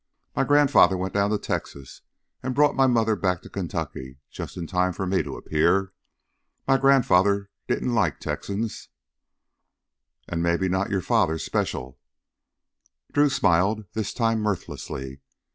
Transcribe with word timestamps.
My 0.35 0.43
grandfather 0.45 0.97
went 0.97 1.13
down 1.13 1.29
to 1.29 1.37
Texas 1.37 2.01
and 2.41 2.55
brought 2.55 2.73
my 2.75 2.87
mother 2.87 3.15
back 3.15 3.43
to 3.43 3.51
Kentucky 3.51 4.17
just 4.31 4.57
in 4.57 4.65
time 4.65 4.93
for 4.93 5.05
me 5.05 5.21
to 5.21 5.37
appear. 5.37 5.93
My 6.67 6.77
grandfather 6.79 7.51
didn't 7.67 7.93
like 7.93 8.19
Texans." 8.19 8.89
"An' 10.27 10.41
maybe 10.41 10.67
not 10.67 10.89
your 10.89 11.01
father, 11.01 11.37
special?" 11.37 11.99
Drew 13.11 13.29
smiled, 13.29 13.85
this 13.93 14.11
time 14.11 14.39
mirthlessly. 14.41 15.21